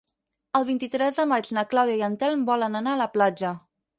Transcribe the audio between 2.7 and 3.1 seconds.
anar a la